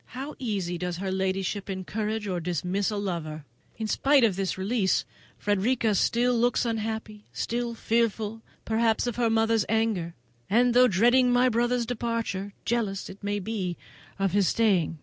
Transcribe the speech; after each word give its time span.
How 0.17 0.33
easily 0.39 0.79
does 0.79 0.97
her 0.97 1.11
ladyship 1.11 1.69
encourage 1.69 2.25
or 2.27 2.39
dismiss 2.39 2.89
a 2.89 2.97
lover! 2.97 3.45
In 3.77 3.85
spite 3.85 4.23
of 4.23 4.35
this 4.35 4.57
release, 4.57 5.05
Frederica 5.37 5.93
still 5.93 6.33
looks 6.33 6.65
unhappy: 6.65 7.25
still 7.31 7.75
fearful, 7.75 8.41
perhaps, 8.65 9.05
of 9.05 9.17
her 9.17 9.29
mother's 9.29 9.63
anger; 9.69 10.15
and 10.49 10.73
though 10.73 10.87
dreading 10.87 11.31
my 11.31 11.49
brother's 11.49 11.85
departure, 11.85 12.51
jealous, 12.65 13.11
it 13.11 13.23
may 13.23 13.37
be, 13.37 13.77
of 14.17 14.31
his 14.31 14.47
staying. 14.47 14.97